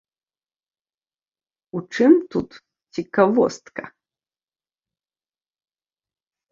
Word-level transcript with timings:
У 1.79 1.83
чым 1.97 2.13
тут 2.37 2.49
цікавостка? 2.99 3.83